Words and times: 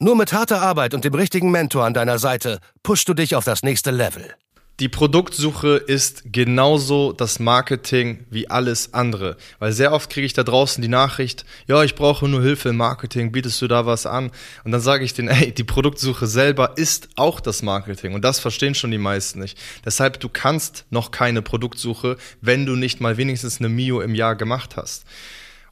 Nur 0.00 0.16
mit 0.16 0.32
harter 0.32 0.60
Arbeit 0.60 0.92
und 0.92 1.04
dem 1.04 1.14
richtigen 1.14 1.52
Mentor 1.52 1.84
an 1.84 1.94
deiner 1.94 2.18
Seite 2.18 2.58
pushst 2.82 3.08
du 3.08 3.14
dich 3.14 3.36
auf 3.36 3.44
das 3.44 3.62
nächste 3.62 3.92
Level. 3.92 4.34
Die 4.80 4.88
Produktsuche 4.88 5.76
ist 5.76 6.24
genauso 6.32 7.12
das 7.12 7.38
Marketing 7.38 8.26
wie 8.28 8.50
alles 8.50 8.92
andere. 8.92 9.36
Weil 9.60 9.70
sehr 9.70 9.92
oft 9.92 10.10
kriege 10.10 10.26
ich 10.26 10.32
da 10.32 10.42
draußen 10.42 10.82
die 10.82 10.88
Nachricht, 10.88 11.44
ja, 11.68 11.84
ich 11.84 11.94
brauche 11.94 12.26
nur 12.26 12.42
Hilfe 12.42 12.70
im 12.70 12.78
Marketing, 12.78 13.30
bietest 13.30 13.62
du 13.62 13.68
da 13.68 13.86
was 13.86 14.04
an? 14.04 14.32
Und 14.64 14.72
dann 14.72 14.80
sage 14.80 15.04
ich 15.04 15.14
denen, 15.14 15.28
ey, 15.28 15.52
die 15.52 15.62
Produktsuche 15.62 16.26
selber 16.26 16.72
ist 16.74 17.10
auch 17.14 17.38
das 17.38 17.62
Marketing. 17.62 18.14
Und 18.14 18.24
das 18.24 18.40
verstehen 18.40 18.74
schon 18.74 18.90
die 18.90 18.98
meisten 18.98 19.38
nicht. 19.38 19.56
Deshalb, 19.84 20.18
du 20.18 20.28
kannst 20.28 20.86
noch 20.90 21.12
keine 21.12 21.40
Produktsuche, 21.40 22.16
wenn 22.40 22.66
du 22.66 22.74
nicht 22.74 23.00
mal 23.00 23.16
wenigstens 23.16 23.60
eine 23.60 23.68
Mio 23.68 24.00
im 24.00 24.16
Jahr 24.16 24.34
gemacht 24.34 24.76
hast. 24.76 25.04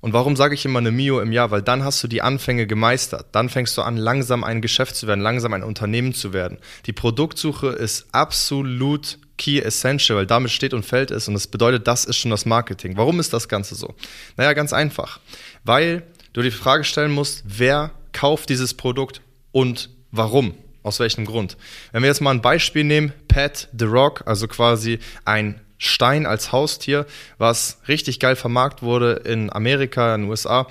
Und 0.03 0.13
warum 0.13 0.35
sage 0.35 0.55
ich 0.55 0.65
immer 0.65 0.81
eine 0.81 0.91
Mio 0.91 1.21
im 1.21 1.31
Jahr? 1.31 1.53
Weil 1.53 1.63
dann 1.63 1.85
hast 1.85 2.03
du 2.03 2.09
die 2.09 2.23
Anfänge 2.23 2.67
gemeistert. 2.67 3.27
Dann 3.31 3.49
fängst 3.49 3.79
du 3.79 3.83
an, 3.83 3.97
langsam 3.97 4.43
ein 4.43 4.61
Geschäft 4.61 4.97
zu 4.97 5.07
werden, 5.07 5.21
langsam 5.21 5.55
ein 5.55 5.63
Unternehmen 5.63 6.13
zu 6.13 6.33
werden. 6.33 6.59
Die 6.87 6.93
Produktsuche 6.93 7.69
ist 7.69 8.07
absolut 8.11 9.19
Key 9.39 9.61
Essential, 9.61 10.19
weil 10.19 10.27
damit 10.27 10.51
steht 10.51 10.75
und 10.75 10.85
fällt 10.85 11.13
es 11.13 11.29
und 11.29 11.35
das 11.35 11.47
bedeutet, 11.47 11.87
das 11.87 12.05
ist 12.05 12.17
schon 12.17 12.33
das 12.33 12.47
Marketing. 12.47 12.97
Warum 12.97 13.21
ist 13.21 13.33
das 13.33 13.49
Ganze 13.49 13.77
so? 13.77 13.95
Naja, 14.37 14.55
ganz 14.55 14.73
einfach. 14.73 15.21
Weil 15.63 16.03
du 16.33 16.43
die 16.43 16.51
Frage 16.51 16.83
stellen 16.83 17.13
musst, 17.13 17.45
wer 17.47 17.93
kauft 18.13 18.49
dieses 18.49 18.75
Produkt 18.75 19.23
und 19.53 19.89
warum? 20.11 20.55
Aus 20.83 20.99
welchem 20.99 21.25
Grund? 21.27 21.57
Wenn 21.93 22.03
wir 22.03 22.09
jetzt 22.09 22.21
mal 22.21 22.33
ein 22.33 22.43
Beispiel 22.43 22.83
nehmen, 22.83 23.13
Pat 23.29 23.69
the 23.79 23.85
Rock, 23.85 24.25
also 24.27 24.49
quasi 24.49 24.99
ein 25.25 25.61
Stein 25.83 26.27
als 26.27 26.53
Haustier, 26.53 27.07
was 27.39 27.79
richtig 27.89 28.21
geil 28.21 28.37
vermarkt 28.37 28.83
wurde 28.83 29.15
in 29.25 29.53
Amerika, 29.53 30.15
in 30.15 30.23
den 30.23 30.31
USA. 30.31 30.69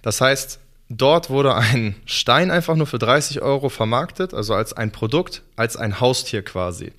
Das 0.00 0.22
heißt, 0.22 0.58
dort 0.88 1.28
wurde 1.28 1.54
ein 1.54 1.94
Stein 2.06 2.50
einfach 2.50 2.74
nur 2.74 2.86
für 2.86 2.98
30 2.98 3.42
Euro 3.42 3.68
vermarktet, 3.68 4.32
also 4.32 4.54
als 4.54 4.72
ein 4.72 4.92
Produkt, 4.92 5.42
als 5.56 5.76
ein 5.76 6.00
Haustier 6.00 6.42
quasi. 6.42 6.92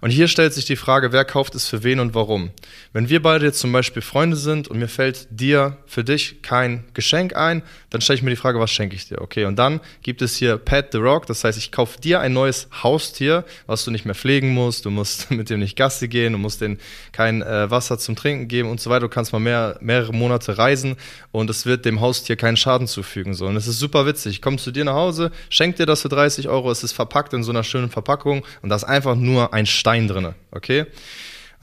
Und 0.00 0.10
hier 0.10 0.28
stellt 0.28 0.52
sich 0.54 0.64
die 0.64 0.76
Frage, 0.76 1.12
wer 1.12 1.24
kauft 1.24 1.54
es 1.54 1.68
für 1.68 1.82
wen 1.82 2.00
und 2.00 2.14
warum. 2.14 2.50
Wenn 2.92 3.08
wir 3.08 3.22
beide 3.22 3.46
jetzt 3.46 3.60
zum 3.60 3.72
Beispiel 3.72 4.02
Freunde 4.02 4.36
sind 4.36 4.68
und 4.68 4.78
mir 4.78 4.88
fällt 4.88 5.26
dir 5.30 5.78
für 5.86 6.04
dich 6.04 6.42
kein 6.42 6.84
Geschenk 6.94 7.34
ein, 7.36 7.62
dann 7.90 8.00
stelle 8.00 8.16
ich 8.16 8.22
mir 8.22 8.30
die 8.30 8.36
Frage, 8.36 8.60
was 8.60 8.70
schenke 8.70 8.94
ich 8.94 9.08
dir? 9.08 9.20
Okay, 9.20 9.44
und 9.44 9.56
dann 9.56 9.80
gibt 10.02 10.22
es 10.22 10.36
hier 10.36 10.58
Pet 10.58 10.88
the 10.92 10.98
Rock, 10.98 11.26
das 11.26 11.44
heißt, 11.44 11.58
ich 11.58 11.72
kaufe 11.72 12.00
dir 12.00 12.20
ein 12.20 12.32
neues 12.32 12.68
Haustier, 12.82 13.44
was 13.66 13.84
du 13.84 13.90
nicht 13.90 14.04
mehr 14.04 14.14
pflegen 14.14 14.50
musst, 14.54 14.84
du 14.84 14.90
musst 14.90 15.30
mit 15.30 15.50
dem 15.50 15.60
nicht 15.60 15.76
Gassi 15.76 16.08
gehen, 16.08 16.32
du 16.32 16.38
musst 16.38 16.60
dem 16.60 16.78
kein 17.12 17.42
äh, 17.42 17.70
Wasser 17.70 17.98
zum 17.98 18.16
Trinken 18.16 18.48
geben 18.48 18.70
und 18.70 18.80
so 18.80 18.90
weiter, 18.90 19.00
du 19.00 19.08
kannst 19.08 19.32
mal 19.32 19.38
mehr, 19.38 19.78
mehrere 19.80 20.12
Monate 20.12 20.58
reisen 20.58 20.96
und 21.32 21.48
es 21.50 21.66
wird 21.66 21.84
dem 21.84 22.00
Haustier 22.00 22.36
keinen 22.36 22.56
Schaden 22.56 22.86
zufügen. 22.86 23.34
So. 23.34 23.46
Und 23.46 23.56
es 23.56 23.66
ist 23.66 23.78
super 23.78 24.06
witzig. 24.06 24.36
Ich 24.36 24.42
komme 24.42 24.58
zu 24.58 24.70
dir 24.70 24.84
nach 24.84 24.94
Hause, 24.94 25.30
schenk 25.48 25.76
dir 25.76 25.86
das 25.86 26.02
für 26.02 26.08
30 26.08 26.48
Euro, 26.48 26.70
es 26.70 26.82
ist 26.82 26.92
verpackt 26.92 27.32
in 27.32 27.42
so 27.42 27.50
einer 27.50 27.64
schönen 27.64 27.90
Verpackung 27.90 28.44
und 28.62 28.68
da 28.68 28.76
ist 28.76 28.84
einfach 28.84 29.14
nur 29.14 29.54
ein 29.54 29.66
Stein 29.66 29.85
drinne, 30.08 30.34
okay? 30.52 30.84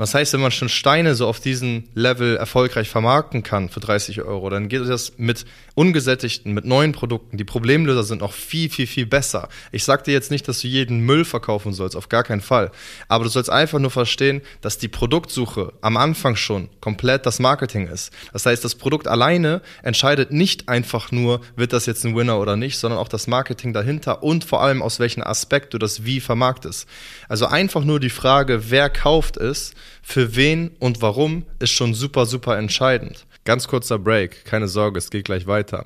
Das 0.03 0.13
heißt, 0.13 0.33
wenn 0.33 0.41
man 0.41 0.51
schon 0.51 0.67
Steine 0.67 1.15
so 1.15 1.29
auf 1.29 1.39
diesem 1.39 1.85
Level 1.93 2.35
erfolgreich 2.35 2.89
vermarkten 2.89 3.41
kann 3.41 3.69
für 3.69 3.79
30 3.79 4.21
Euro, 4.23 4.49
dann 4.49 4.67
geht 4.67 4.81
das 4.85 5.13
mit 5.15 5.45
ungesättigten, 5.75 6.51
mit 6.51 6.65
neuen 6.65 6.91
Produkten. 6.91 7.37
Die 7.37 7.45
Problemlöser 7.45 8.03
sind 8.03 8.19
noch 8.19 8.33
viel, 8.33 8.69
viel, 8.69 8.85
viel 8.85 9.05
besser. 9.05 9.47
Ich 9.71 9.85
sag 9.85 10.03
dir 10.03 10.11
jetzt 10.11 10.29
nicht, 10.29 10.45
dass 10.49 10.59
du 10.59 10.67
jeden 10.67 10.99
Müll 10.99 11.23
verkaufen 11.23 11.71
sollst, 11.71 11.95
auf 11.95 12.09
gar 12.09 12.23
keinen 12.25 12.41
Fall. 12.41 12.71
Aber 13.07 13.23
du 13.23 13.29
sollst 13.29 13.49
einfach 13.49 13.79
nur 13.79 13.91
verstehen, 13.91 14.41
dass 14.59 14.77
die 14.77 14.89
Produktsuche 14.89 15.71
am 15.79 15.95
Anfang 15.95 16.35
schon 16.35 16.67
komplett 16.81 17.25
das 17.25 17.39
Marketing 17.39 17.87
ist. 17.87 18.11
Das 18.33 18.45
heißt, 18.45 18.61
das 18.61 18.75
Produkt 18.75 19.07
alleine 19.07 19.61
entscheidet 19.83 20.33
nicht 20.33 20.67
einfach 20.67 21.13
nur, 21.13 21.39
wird 21.55 21.71
das 21.71 21.85
jetzt 21.85 22.03
ein 22.03 22.13
Winner 22.13 22.41
oder 22.41 22.57
nicht, 22.57 22.77
sondern 22.77 22.99
auch 22.99 23.07
das 23.07 23.27
Marketing 23.27 23.71
dahinter 23.71 24.21
und 24.21 24.43
vor 24.43 24.61
allem 24.61 24.81
aus 24.81 24.99
welchem 24.99 25.23
Aspekt 25.23 25.73
du 25.73 25.77
das 25.77 26.03
wie 26.03 26.19
vermarktest. 26.19 26.89
Also 27.29 27.45
einfach 27.45 27.85
nur 27.85 28.01
die 28.01 28.09
Frage, 28.09 28.69
wer 28.69 28.89
kauft 28.89 29.37
es, 29.37 29.71
für 30.01 30.35
wen 30.35 30.69
und 30.79 31.01
warum 31.01 31.45
ist 31.59 31.71
schon 31.71 31.93
super, 31.93 32.25
super 32.25 32.57
entscheidend. 32.57 33.25
Ganz 33.45 33.67
kurzer 33.67 33.99
Break, 33.99 34.45
keine 34.45 34.67
Sorge, 34.67 34.97
es 34.99 35.09
geht 35.09 35.25
gleich 35.25 35.47
weiter. 35.47 35.85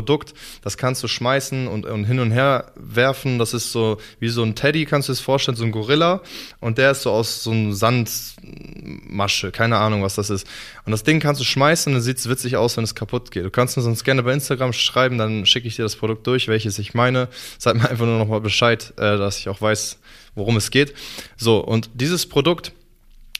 Produkt, 0.00 0.32
das 0.62 0.78
kannst 0.78 1.02
du 1.02 1.08
schmeißen 1.08 1.68
und, 1.68 1.84
und 1.84 2.04
hin 2.06 2.20
und 2.20 2.30
her 2.30 2.72
werfen. 2.74 3.38
Das 3.38 3.52
ist 3.52 3.70
so 3.70 3.98
wie 4.18 4.30
so 4.30 4.42
ein 4.42 4.54
Teddy, 4.54 4.86
kannst 4.86 5.08
du 5.08 5.12
das 5.12 5.20
vorstellen, 5.20 5.56
so 5.56 5.64
ein 5.64 5.72
Gorilla. 5.72 6.22
Und 6.58 6.78
der 6.78 6.92
ist 6.92 7.02
so 7.02 7.10
aus 7.10 7.42
so 7.42 7.50
einem 7.50 7.74
Sandmasche, 7.74 9.50
keine 9.50 9.76
Ahnung, 9.76 10.02
was 10.02 10.14
das 10.14 10.30
ist. 10.30 10.46
Und 10.86 10.92
das 10.92 11.02
Ding 11.02 11.20
kannst 11.20 11.38
du 11.42 11.44
schmeißen 11.44 11.92
und 11.92 11.96
dann 11.96 12.02
sieht 12.02 12.16
es 12.16 12.30
witzig 12.30 12.56
aus, 12.56 12.78
wenn 12.78 12.84
es 12.84 12.94
kaputt 12.94 13.30
geht. 13.30 13.44
Du 13.44 13.50
kannst 13.50 13.76
mir 13.76 13.82
so 13.82 13.90
einen 13.90 13.96
Scanner 13.96 14.22
bei 14.22 14.32
Instagram 14.32 14.72
schreiben, 14.72 15.18
dann 15.18 15.44
schicke 15.44 15.68
ich 15.68 15.76
dir 15.76 15.82
das 15.82 15.96
Produkt 15.96 16.26
durch, 16.26 16.48
welches 16.48 16.78
ich 16.78 16.94
meine. 16.94 17.28
Sag 17.58 17.76
mir 17.76 17.90
einfach 17.90 18.06
nur 18.06 18.18
noch 18.18 18.26
mal 18.26 18.40
Bescheid, 18.40 18.94
äh, 18.96 19.18
dass 19.18 19.38
ich 19.38 19.50
auch 19.50 19.60
weiß, 19.60 19.98
worum 20.34 20.56
es 20.56 20.70
geht. 20.70 20.94
So, 21.36 21.58
und 21.58 21.90
dieses 21.92 22.26
Produkt 22.26 22.72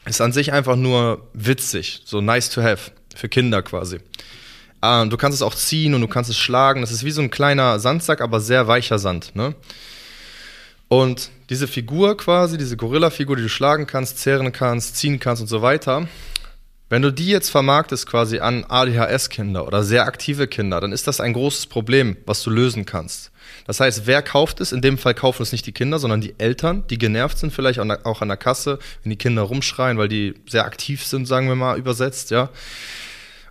ist 0.05 0.21
an 0.21 0.33
sich 0.33 0.53
einfach 0.53 0.77
nur 0.77 1.27
witzig, 1.33 2.03
so 2.05 2.21
nice 2.21 2.51
to 2.51 2.63
have, 2.63 2.91
für 3.15 3.31
Kinder 3.31 3.63
quasi. 3.63 3.99
Ah, 4.81 5.05
du 5.05 5.17
kannst 5.17 5.37
es 5.37 5.43
auch 5.43 5.55
ziehen 5.55 5.95
und 5.95 6.01
du 6.01 6.09
kannst 6.09 6.31
es 6.31 6.39
schlagen. 6.39 6.81
Das 6.81 6.91
ist 6.91 7.05
wie 7.05 7.11
so 7.11 7.21
ein 7.21 7.31
kleiner 7.31 7.79
Sandsack, 7.79 8.21
aber 8.21 8.41
sehr 8.41 8.67
weicher 8.67 8.99
Sand. 8.99 9.37
Ne? 9.37 9.55
Und 10.89 11.31
diese 11.51 11.69
Figur 11.69 12.17
quasi, 12.17 12.57
diese 12.57 12.77
Gorilla-Figur, 12.77 13.37
die 13.37 13.43
du 13.43 13.49
schlagen 13.49 13.87
kannst, 13.87 14.19
zehren 14.19 14.53
kannst, 14.53 14.97
ziehen 14.97 15.21
kannst 15.21 15.43
und 15.43 15.49
so 15.49 15.63
weiter, 15.63 16.09
wenn 16.89 17.03
du 17.03 17.13
die 17.13 17.29
jetzt 17.29 17.51
vermarktest 17.51 18.07
quasi 18.09 18.41
an 18.41 18.65
ADHS-Kinder 18.69 19.65
oder 19.65 19.85
sehr 19.85 20.07
aktive 20.07 20.49
Kinder, 20.49 20.81
dann 20.81 20.91
ist 20.91 21.07
das 21.07 21.21
ein 21.21 21.35
großes 21.35 21.67
Problem, 21.67 22.17
was 22.27 22.43
du 22.43 22.51
lösen 22.51 22.85
kannst. 22.85 23.31
Das 23.67 23.79
heißt, 23.79 24.09
wer 24.09 24.23
kauft 24.23 24.61
es? 24.61 24.73
In 24.73 24.83
dem 24.83 24.99
Fall 24.99 25.15
kaufen 25.15 25.43
es 25.43 25.53
nicht 25.53 25.67
die 25.67 25.73
Kinder, 25.73 26.01
sondern 26.01 26.21
die 26.21 26.35
Eltern, 26.39 26.85
die 26.91 26.99
genervt 26.99 27.39
sind 27.39 27.53
vielleicht 27.53 27.79
auch 27.79 28.23
an 28.23 28.29
der 28.29 28.37
Kasse, 28.37 28.81
wenn 29.05 29.11
die 29.11 29.17
Kinder 29.17 29.43
rumschreien, 29.43 29.99
weil 29.99 30.09
die 30.09 30.35
sehr 30.49 30.65
aktiv 30.65 31.05
sind, 31.05 31.27
sagen 31.27 31.47
wir 31.47 31.55
mal 31.55 31.79
übersetzt, 31.79 32.33
ja. 32.33 32.49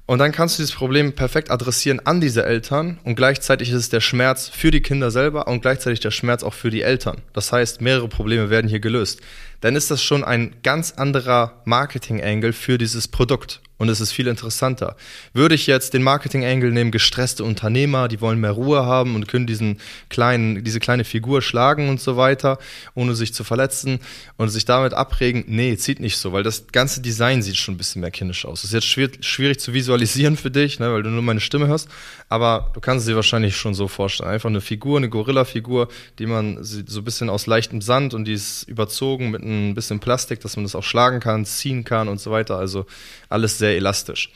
Und 0.10 0.18
dann 0.18 0.32
kannst 0.32 0.58
du 0.58 0.64
dieses 0.64 0.74
Problem 0.74 1.14
perfekt 1.14 1.52
adressieren 1.52 2.00
an 2.04 2.20
diese 2.20 2.44
Eltern 2.44 2.98
und 3.04 3.14
gleichzeitig 3.14 3.70
ist 3.70 3.76
es 3.76 3.90
der 3.90 4.02
Schmerz 4.02 4.50
für 4.50 4.72
die 4.72 4.82
Kinder 4.82 5.12
selber 5.12 5.48
und 5.48 5.62
gleichzeitig 5.62 6.00
der 6.00 6.10
Schmerz 6.10 6.42
auch 6.42 6.56
für 6.56 6.72
die 6.72 6.82
Eltern. 6.82 7.22
Das 7.32 7.52
heißt, 7.52 7.80
mehrere 7.80 8.08
Probleme 8.08 8.50
werden 8.50 8.68
hier 8.68 8.80
gelöst. 8.80 9.22
Dann 9.62 9.76
ist 9.76 9.92
das 9.92 10.02
schon 10.02 10.24
ein 10.24 10.56
ganz 10.64 10.92
anderer 10.92 11.62
Marketing-Angle 11.66 12.54
für 12.54 12.78
dieses 12.78 13.08
Produkt 13.08 13.62
und 13.80 13.88
es 13.88 14.02
ist 14.02 14.12
viel 14.12 14.28
interessanter. 14.28 14.98
Würde 15.34 15.56
ich 15.56 15.66
jetzt 15.66 15.94
den 15.94 16.04
Marketing-Angle 16.04 16.72
nehmen, 16.72 16.92
gestresste 16.92 17.46
Unternehmer, 17.46 18.10
die 18.10 18.20
wollen 18.20 18.40
mehr 18.40 18.52
Ruhe 18.52 18.86
haben 18.86 19.16
und 19.16 19.30
können 19.30 19.48
diesen 19.48 19.80
kleinen, 20.10 20.66
diese 20.66 20.82
kleine 20.82 21.06
Figur 21.06 21.42
schlagen 21.42 21.88
und 21.88 22.02
so 22.02 22.18
weiter, 22.18 22.60
ohne 22.94 23.16
sich 23.16 23.34
zu 23.34 23.46
verletzen 23.46 24.00
und 24.36 24.50
sich 24.50 24.66
damit 24.66 24.94
abregen, 24.94 25.46
nee, 25.48 25.78
zieht 25.78 26.02
nicht 26.02 26.18
so, 26.18 26.34
weil 26.34 26.44
das 26.44 26.68
ganze 26.68 27.02
Design 27.02 27.42
sieht 27.42 27.56
schon 27.56 27.76
ein 27.76 27.78
bisschen 27.78 28.02
mehr 28.02 28.12
kindisch 28.12 28.46
aus. 28.46 28.62
Das 28.62 28.72
ist 28.72 28.74
jetzt 28.74 28.88
schwierig, 28.88 29.24
schwierig 29.24 29.62
zu 29.62 29.74
visualisieren 29.74 30.36
für 30.36 30.52
dich, 30.52 30.80
ne, 30.80 30.92
weil 30.92 31.04
du 31.04 31.10
nur 31.10 31.24
meine 31.24 31.40
Stimme 31.40 31.68
hörst, 31.68 31.88
aber 32.28 32.72
du 32.74 32.82
kannst 32.82 33.08
dir 33.08 33.16
wahrscheinlich 33.16 33.56
schon 33.56 33.74
so 33.74 33.88
vorstellen. 33.88 34.30
Einfach 34.30 34.50
eine 34.50 34.62
Figur, 34.62 34.98
eine 34.98 35.08
Gorilla-Figur, 35.08 35.88
die 36.20 36.26
man 36.26 36.62
so 36.62 37.00
ein 37.00 37.04
bisschen 37.06 37.30
aus 37.30 37.48
leichtem 37.48 37.80
Sand 37.80 38.14
und 38.14 38.26
die 38.26 38.34
ist 38.34 38.64
überzogen 38.64 39.32
mit 39.32 39.42
ein 39.50 39.76
bisschen 39.76 40.00
Plastik, 40.00 40.40
dass 40.42 40.56
man 40.56 40.64
das 40.64 40.76
auch 40.76 40.84
schlagen 40.84 41.20
kann, 41.20 41.46
ziehen 41.46 41.84
kann 41.84 42.08
und 42.08 42.20
so 42.20 42.32
weiter. 42.32 42.58
Also 42.58 42.86
alles 43.30 43.58
sehr 43.58 43.76
elastisch. 43.76 44.32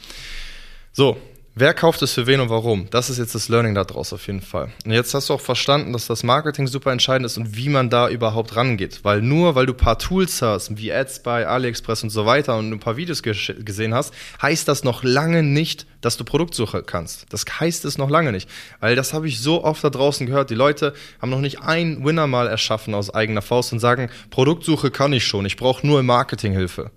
So, 0.92 1.18
Wer 1.56 1.76
kauft 1.76 2.02
es 2.02 2.14
für 2.14 2.26
wen 2.26 2.40
und 2.40 2.50
warum? 2.50 2.90
Das 2.90 3.12
ist 3.12 3.20
jetzt 3.20 3.36
das 3.36 3.48
Learning 3.48 3.76
da 3.76 3.84
draus 3.84 4.12
auf 4.12 4.26
jeden 4.26 4.42
Fall. 4.42 4.72
Und 4.86 4.92
jetzt 4.92 5.14
hast 5.14 5.30
du 5.30 5.36
auch 5.36 5.40
verstanden, 5.40 5.94
dass 5.94 6.08
das 6.08 6.24
Marketing 6.24 6.66
super 6.66 6.92
entscheidend 6.92 7.28
ist 7.28 7.38
und 7.38 7.56
wie 7.56 7.70
man 7.70 7.92
da 7.92 8.10
überhaupt 8.10 8.56
rangeht. 8.56 9.02
Weil 9.04 9.22
nur 9.22 9.54
weil 9.54 9.68
du 9.68 9.74
ein 9.74 9.78
paar 9.78 10.00
Tools 10.00 10.42
hast, 10.42 10.76
wie 10.78 10.92
Ads 10.92 11.22
bei 11.22 11.46
AliExpress 11.46 12.02
und 12.02 12.10
so 12.10 12.26
weiter 12.26 12.58
und 12.58 12.72
ein 12.72 12.80
paar 12.80 12.98
Videos 12.98 13.22
gesehen 13.22 13.94
hast, 13.94 14.16
heißt 14.42 14.68
das 14.68 14.84
noch 14.84 15.04
lange 15.04 15.44
nicht, 15.44 15.86
dass 16.02 16.18
du 16.18 16.24
Produktsuche 16.24 16.82
kannst. 16.82 17.28
Das 17.30 17.46
heißt 17.48 17.86
es 17.86 18.00
noch 18.00 18.10
lange 18.10 18.32
nicht. 18.32 18.50
Weil 18.80 18.96
das 18.96 19.14
habe 19.14 19.28
ich 19.28 19.40
so 19.40 19.64
oft 19.64 19.84
da 19.84 19.92
draußen 19.92 20.26
gehört. 20.26 20.50
Die 20.50 20.56
Leute 20.56 20.96
haben 21.22 21.30
noch 21.30 21.40
nicht 21.40 21.62
ein 21.62 22.04
Winner 22.04 22.26
mal 22.26 22.48
erschaffen 22.48 22.96
aus 22.96 23.14
eigener 23.14 23.44
Faust 23.44 23.74
und 23.74 23.80
sagen, 23.80 24.10
Produktsuche 24.32 24.90
kann 24.90 25.14
ich 25.14 25.28
schon, 25.28 25.46
ich 25.46 25.58
brauche 25.58 25.86
nur 25.86 26.02
Marketinghilfe. 26.02 26.90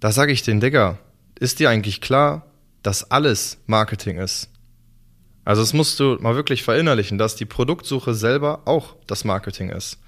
Da 0.00 0.10
sage 0.10 0.32
ich 0.32 0.42
den, 0.42 0.58
Digga, 0.58 0.98
ist 1.38 1.60
dir 1.60 1.70
eigentlich 1.70 2.00
klar, 2.00 2.49
dass 2.82 3.10
alles 3.10 3.58
Marketing 3.66 4.18
ist. 4.18 4.48
Also 5.44 5.62
das 5.62 5.72
musst 5.72 5.98
du 6.00 6.16
mal 6.20 6.36
wirklich 6.36 6.62
verinnerlichen, 6.62 7.18
dass 7.18 7.34
die 7.34 7.46
Produktsuche 7.46 8.14
selber 8.14 8.62
auch 8.66 8.96
das 9.06 9.24
Marketing 9.24 9.70
ist. 9.70 9.98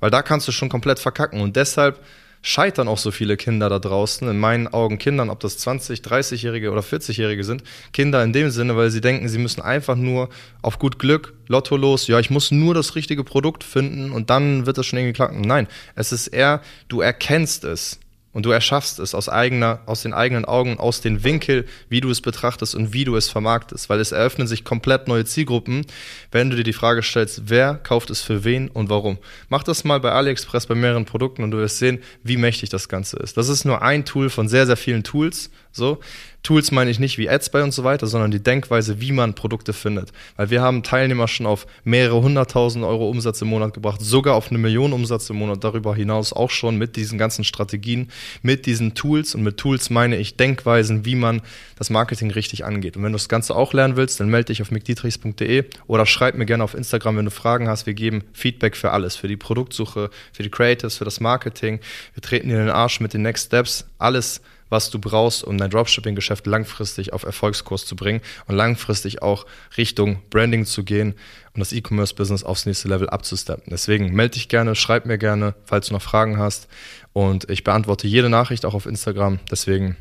Weil 0.00 0.10
da 0.10 0.22
kannst 0.22 0.48
du 0.48 0.52
schon 0.52 0.68
komplett 0.68 0.98
verkacken 0.98 1.40
und 1.40 1.56
deshalb 1.56 2.02
scheitern 2.42 2.88
auch 2.88 2.98
so 2.98 3.10
viele 3.10 3.36
Kinder 3.36 3.68
da 3.68 3.78
draußen, 3.78 4.26
in 4.28 4.38
meinen 4.38 4.68
Augen 4.68 4.98
Kindern, 4.98 5.30
ob 5.30 5.40
das 5.40 5.58
20, 5.58 6.00
30-Jährige 6.00 6.70
oder 6.70 6.80
40-Jährige 6.80 7.44
sind, 7.44 7.62
Kinder 7.92 8.22
in 8.24 8.32
dem 8.32 8.50
Sinne, 8.50 8.76
weil 8.76 8.90
sie 8.90 9.00
denken, 9.00 9.28
sie 9.28 9.38
müssen 9.38 9.60
einfach 9.60 9.96
nur 9.96 10.30
auf 10.62 10.78
gut 10.78 10.98
Glück, 10.98 11.34
Lotto 11.48 11.76
los, 11.76 12.06
ja, 12.06 12.18
ich 12.18 12.30
muss 12.30 12.50
nur 12.50 12.74
das 12.74 12.94
richtige 12.94 13.24
Produkt 13.24 13.62
finden 13.64 14.10
und 14.10 14.30
dann 14.30 14.66
wird 14.66 14.78
das 14.78 14.86
schon 14.86 14.98
irgendwie 14.98 15.12
klappen. 15.12 15.42
Nein, 15.42 15.68
es 15.94 16.12
ist 16.12 16.28
eher, 16.28 16.62
du 16.88 17.00
erkennst 17.00 17.64
es. 17.64 17.99
Und 18.32 18.46
du 18.46 18.50
erschaffst 18.50 19.00
es 19.00 19.14
aus 19.14 19.28
eigener, 19.28 19.80
aus 19.86 20.02
den 20.02 20.12
eigenen 20.12 20.44
Augen, 20.44 20.78
aus 20.78 21.00
dem 21.00 21.24
Winkel, 21.24 21.66
wie 21.88 22.00
du 22.00 22.10
es 22.10 22.20
betrachtest 22.20 22.76
und 22.76 22.92
wie 22.92 23.04
du 23.04 23.16
es 23.16 23.28
vermarktest. 23.28 23.88
Weil 23.88 23.98
es 23.98 24.12
eröffnen 24.12 24.46
sich 24.46 24.62
komplett 24.62 25.08
neue 25.08 25.24
Zielgruppen, 25.24 25.84
wenn 26.30 26.48
du 26.48 26.56
dir 26.56 26.62
die 26.62 26.72
Frage 26.72 27.02
stellst, 27.02 27.42
wer 27.46 27.74
kauft 27.74 28.08
es 28.10 28.22
für 28.22 28.44
wen 28.44 28.68
und 28.68 28.88
warum. 28.88 29.18
Mach 29.48 29.64
das 29.64 29.82
mal 29.82 29.98
bei 29.98 30.12
AliExpress 30.12 30.66
bei 30.66 30.76
mehreren 30.76 31.06
Produkten 31.06 31.42
und 31.42 31.50
du 31.50 31.58
wirst 31.58 31.78
sehen, 31.78 31.98
wie 32.22 32.36
mächtig 32.36 32.70
das 32.70 32.88
Ganze 32.88 33.16
ist. 33.16 33.36
Das 33.36 33.48
ist 33.48 33.64
nur 33.64 33.82
ein 33.82 34.04
Tool 34.04 34.30
von 34.30 34.48
sehr, 34.48 34.66
sehr 34.66 34.76
vielen 34.76 35.02
Tools. 35.02 35.50
So. 35.72 35.98
Tools 36.42 36.70
meine 36.70 36.90
ich 36.90 36.98
nicht 36.98 37.18
wie 37.18 37.28
Ads 37.28 37.50
bei 37.50 37.62
und 37.62 37.72
so 37.72 37.84
weiter, 37.84 38.06
sondern 38.06 38.30
die 38.30 38.42
Denkweise, 38.42 39.00
wie 39.00 39.12
man 39.12 39.34
Produkte 39.34 39.72
findet. 39.72 40.12
Weil 40.36 40.50
wir 40.50 40.62
haben 40.62 40.82
Teilnehmer 40.82 41.28
schon 41.28 41.46
auf 41.46 41.66
mehrere 41.84 42.22
hunderttausend 42.22 42.84
Euro 42.84 43.08
Umsatz 43.08 43.42
im 43.42 43.48
Monat 43.48 43.74
gebracht, 43.74 44.00
sogar 44.00 44.34
auf 44.34 44.50
eine 44.50 44.58
Million 44.58 44.92
Umsatz 44.92 45.28
im 45.30 45.36
Monat, 45.36 45.62
darüber 45.64 45.94
hinaus 45.94 46.32
auch 46.32 46.50
schon 46.50 46.76
mit 46.76 46.96
diesen 46.96 47.18
ganzen 47.18 47.44
Strategien, 47.44 48.10
mit 48.42 48.66
diesen 48.66 48.94
Tools. 48.94 49.34
Und 49.34 49.42
mit 49.42 49.58
Tools 49.58 49.90
meine 49.90 50.16
ich 50.16 50.36
Denkweisen, 50.36 51.04
wie 51.04 51.14
man 51.14 51.42
das 51.76 51.90
Marketing 51.90 52.30
richtig 52.30 52.64
angeht. 52.64 52.96
Und 52.96 53.02
wenn 53.02 53.12
du 53.12 53.18
das 53.18 53.28
Ganze 53.28 53.54
auch 53.54 53.72
lernen 53.72 53.96
willst, 53.96 54.20
dann 54.20 54.28
melde 54.28 54.46
dich 54.46 54.62
auf 54.62 54.70
mickdietrichs.de 54.70 55.64
oder 55.86 56.06
schreib 56.06 56.36
mir 56.36 56.46
gerne 56.46 56.64
auf 56.64 56.74
Instagram, 56.74 57.18
wenn 57.18 57.24
du 57.26 57.30
Fragen 57.30 57.68
hast. 57.68 57.86
Wir 57.86 57.94
geben 57.94 58.24
Feedback 58.32 58.76
für 58.76 58.92
alles, 58.92 59.16
für 59.16 59.28
die 59.28 59.36
Produktsuche, 59.36 60.10
für 60.32 60.42
die 60.42 60.50
Creatives, 60.50 60.96
für 60.96 61.04
das 61.04 61.20
Marketing. 61.20 61.80
Wir 62.14 62.22
treten 62.22 62.48
dir 62.48 62.54
in 62.54 62.66
den 62.66 62.70
Arsch 62.70 63.00
mit 63.00 63.12
den 63.12 63.22
Next 63.22 63.46
Steps. 63.46 63.86
Alles 63.98 64.40
was 64.70 64.90
du 64.90 64.98
brauchst, 64.98 65.44
um 65.44 65.58
dein 65.58 65.68
Dropshipping-Geschäft 65.70 66.46
langfristig 66.46 67.12
auf 67.12 67.24
Erfolgskurs 67.24 67.84
zu 67.84 67.96
bringen 67.96 68.22
und 68.46 68.56
langfristig 68.56 69.20
auch 69.20 69.44
Richtung 69.76 70.22
Branding 70.30 70.64
zu 70.64 70.84
gehen 70.84 71.14
und 71.52 71.60
das 71.60 71.72
E-Commerce-Business 71.72 72.44
aufs 72.44 72.64
nächste 72.64 72.88
Level 72.88 73.10
abzusteppen. 73.10 73.64
Deswegen 73.70 74.14
melde 74.14 74.34
dich 74.34 74.48
gerne, 74.48 74.74
schreib 74.74 75.04
mir 75.04 75.18
gerne, 75.18 75.54
falls 75.64 75.88
du 75.88 75.94
noch 75.94 76.02
Fragen 76.02 76.38
hast. 76.38 76.68
Und 77.12 77.50
ich 77.50 77.64
beantworte 77.64 78.06
jede 78.06 78.30
Nachricht 78.30 78.64
auch 78.64 78.74
auf 78.74 78.86
Instagram. 78.86 79.40
Deswegen 79.50 79.96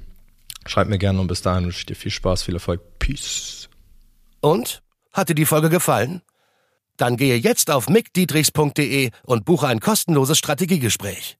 schreib 0.65 0.87
mir 0.87 0.99
gerne 0.99 1.19
und 1.19 1.27
bis 1.27 1.41
dahin 1.41 1.65
wünsche 1.65 1.79
ich 1.79 1.85
dir 1.87 1.95
viel 1.95 2.11
Spaß, 2.11 2.43
viel 2.43 2.53
Erfolg. 2.53 2.81
Peace. 2.99 3.67
Und? 4.41 4.81
Hat 5.11 5.27
dir 5.27 5.35
die 5.35 5.47
Folge 5.47 5.69
gefallen? 5.69 6.21
Dann 6.95 7.17
gehe 7.17 7.35
jetzt 7.35 7.71
auf 7.71 7.89
mickdietrichs.de 7.89 9.09
und 9.23 9.45
buche 9.45 9.67
ein 9.67 9.79
kostenloses 9.79 10.37
Strategiegespräch 10.37 11.39